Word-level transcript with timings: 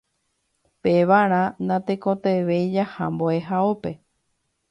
Pevarã 0.83 1.41
natekotevẽi 1.67 2.63
jaha 2.77 3.05
mbo'ehaópe 3.13 3.91